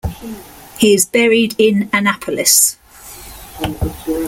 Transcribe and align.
He 0.79 0.95
is 0.95 1.05
buried 1.05 1.53
in 1.59 1.87
Annapolis. 1.93 2.79